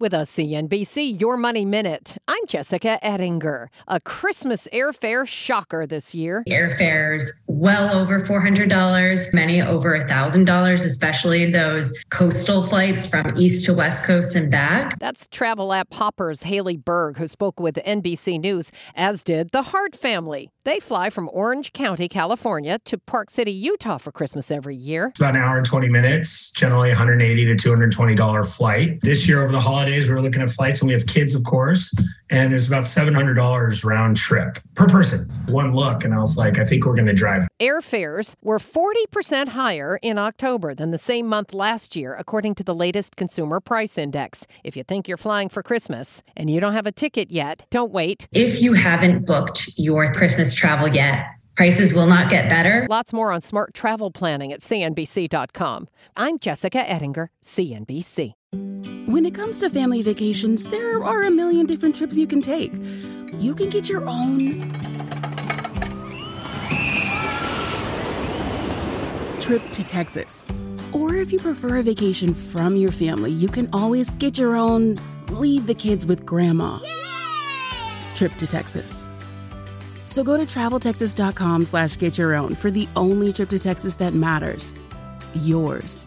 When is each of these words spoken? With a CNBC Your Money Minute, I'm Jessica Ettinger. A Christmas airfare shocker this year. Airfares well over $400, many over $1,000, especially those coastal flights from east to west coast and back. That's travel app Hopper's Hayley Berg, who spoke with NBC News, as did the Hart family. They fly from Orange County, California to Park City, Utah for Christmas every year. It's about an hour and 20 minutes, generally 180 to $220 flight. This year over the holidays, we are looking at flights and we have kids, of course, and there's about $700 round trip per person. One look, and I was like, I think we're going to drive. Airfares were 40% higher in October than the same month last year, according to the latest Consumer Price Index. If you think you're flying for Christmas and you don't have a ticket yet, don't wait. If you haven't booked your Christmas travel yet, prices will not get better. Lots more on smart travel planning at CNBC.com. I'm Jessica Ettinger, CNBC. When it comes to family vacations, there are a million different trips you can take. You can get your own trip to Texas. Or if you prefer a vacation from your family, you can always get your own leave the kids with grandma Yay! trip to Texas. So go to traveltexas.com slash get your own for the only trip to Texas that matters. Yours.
With 0.00 0.12
a 0.12 0.26
CNBC 0.26 1.20
Your 1.20 1.36
Money 1.36 1.64
Minute, 1.64 2.16
I'm 2.26 2.44
Jessica 2.48 2.98
Ettinger. 3.00 3.70
A 3.86 4.00
Christmas 4.00 4.66
airfare 4.72 5.24
shocker 5.24 5.86
this 5.86 6.16
year. 6.16 6.42
Airfares 6.48 7.28
well 7.46 7.96
over 7.96 8.26
$400, 8.26 9.32
many 9.32 9.62
over 9.62 9.96
$1,000, 9.96 10.90
especially 10.90 11.52
those 11.52 11.92
coastal 12.10 12.68
flights 12.68 13.08
from 13.08 13.38
east 13.38 13.66
to 13.66 13.72
west 13.74 14.04
coast 14.04 14.34
and 14.34 14.50
back. 14.50 14.98
That's 14.98 15.28
travel 15.28 15.72
app 15.72 15.94
Hopper's 15.94 16.42
Hayley 16.42 16.76
Berg, 16.76 17.18
who 17.18 17.28
spoke 17.28 17.60
with 17.60 17.76
NBC 17.76 18.40
News, 18.40 18.72
as 18.96 19.22
did 19.22 19.52
the 19.52 19.62
Hart 19.62 19.94
family. 19.94 20.50
They 20.64 20.80
fly 20.80 21.10
from 21.10 21.28
Orange 21.30 21.74
County, 21.74 22.08
California 22.08 22.78
to 22.86 22.96
Park 22.96 23.28
City, 23.28 23.52
Utah 23.52 23.98
for 23.98 24.10
Christmas 24.10 24.50
every 24.50 24.74
year. 24.74 25.08
It's 25.08 25.20
about 25.20 25.36
an 25.36 25.42
hour 25.42 25.58
and 25.58 25.68
20 25.68 25.90
minutes, 25.90 26.26
generally 26.56 26.88
180 26.88 27.54
to 27.54 27.68
$220 27.68 28.56
flight. 28.56 28.98
This 29.02 29.18
year 29.26 29.42
over 29.42 29.52
the 29.52 29.60
holidays, 29.60 30.08
we 30.08 30.14
are 30.14 30.22
looking 30.22 30.40
at 30.40 30.48
flights 30.56 30.78
and 30.80 30.88
we 30.88 30.94
have 30.94 31.06
kids, 31.06 31.34
of 31.34 31.44
course, 31.44 31.84
and 32.30 32.50
there's 32.50 32.66
about 32.66 32.90
$700 32.96 33.84
round 33.84 34.18
trip 34.26 34.56
per 34.74 34.88
person. 34.88 35.30
One 35.48 35.74
look, 35.76 36.02
and 36.02 36.14
I 36.14 36.18
was 36.18 36.34
like, 36.34 36.58
I 36.58 36.66
think 36.66 36.86
we're 36.86 36.94
going 36.94 37.08
to 37.08 37.14
drive. 37.14 37.42
Airfares 37.60 38.34
were 38.42 38.58
40% 38.58 39.48
higher 39.48 39.98
in 40.00 40.16
October 40.16 40.74
than 40.74 40.92
the 40.92 40.98
same 40.98 41.26
month 41.26 41.52
last 41.52 41.94
year, 41.94 42.14
according 42.14 42.54
to 42.54 42.64
the 42.64 42.74
latest 42.74 43.16
Consumer 43.16 43.60
Price 43.60 43.98
Index. 43.98 44.46
If 44.64 44.78
you 44.78 44.82
think 44.82 45.08
you're 45.08 45.18
flying 45.18 45.50
for 45.50 45.62
Christmas 45.62 46.22
and 46.38 46.48
you 46.48 46.58
don't 46.58 46.72
have 46.72 46.86
a 46.86 46.92
ticket 46.92 47.30
yet, 47.30 47.66
don't 47.68 47.92
wait. 47.92 48.28
If 48.32 48.62
you 48.62 48.72
haven't 48.72 49.26
booked 49.26 49.58
your 49.76 50.10
Christmas 50.14 50.53
travel 50.56 50.88
yet, 50.88 51.26
prices 51.56 51.92
will 51.94 52.06
not 52.06 52.30
get 52.30 52.48
better. 52.48 52.86
Lots 52.90 53.12
more 53.12 53.32
on 53.32 53.42
smart 53.42 53.74
travel 53.74 54.10
planning 54.10 54.52
at 54.52 54.60
CNBC.com. 54.60 55.88
I'm 56.16 56.38
Jessica 56.38 56.88
Ettinger, 56.88 57.30
CNBC. 57.42 58.32
When 59.06 59.26
it 59.26 59.34
comes 59.34 59.60
to 59.60 59.70
family 59.70 60.02
vacations, 60.02 60.64
there 60.64 61.02
are 61.02 61.24
a 61.24 61.30
million 61.30 61.66
different 61.66 61.94
trips 61.94 62.16
you 62.16 62.26
can 62.26 62.40
take. 62.40 62.72
You 63.38 63.54
can 63.54 63.68
get 63.68 63.88
your 63.88 64.06
own 64.06 64.60
trip 69.40 69.62
to 69.72 69.82
Texas. 69.82 70.46
Or 70.92 71.16
if 71.16 71.32
you 71.32 71.38
prefer 71.38 71.78
a 71.78 71.82
vacation 71.82 72.32
from 72.32 72.76
your 72.76 72.92
family, 72.92 73.30
you 73.30 73.48
can 73.48 73.68
always 73.72 74.08
get 74.10 74.38
your 74.38 74.56
own 74.56 74.98
leave 75.28 75.66
the 75.66 75.74
kids 75.74 76.06
with 76.06 76.24
grandma 76.24 76.78
Yay! 76.82 76.90
trip 78.14 78.32
to 78.36 78.46
Texas. 78.46 79.08
So 80.06 80.24
go 80.24 80.36
to 80.36 80.44
traveltexas.com 80.44 81.64
slash 81.66 81.96
get 81.96 82.18
your 82.18 82.34
own 82.34 82.54
for 82.54 82.70
the 82.70 82.88
only 82.96 83.32
trip 83.32 83.48
to 83.50 83.58
Texas 83.58 83.96
that 83.96 84.14
matters. 84.14 84.74
Yours. 85.34 86.06